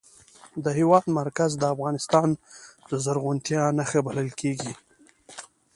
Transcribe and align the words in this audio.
د 0.63 0.65
هېواد 0.79 1.05
مرکز 1.19 1.51
د 1.57 1.63
افغانستان 1.73 2.29
د 2.89 2.91
زرغونتیا 3.05 3.63
نښه 3.77 3.99
بلل 4.07 4.29
کېږي. 4.39 4.73